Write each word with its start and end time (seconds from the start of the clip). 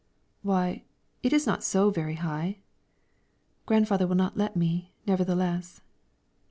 "Why, 0.41 0.85
it 1.21 1.31
is 1.31 1.45
not 1.45 1.63
so 1.63 1.91
very 1.91 2.15
high." 2.15 2.57
"Grandfather 3.67 4.07
will 4.07 4.15
not 4.15 4.35
let 4.35 4.55
me, 4.55 4.95
nevertheless." 5.05 5.81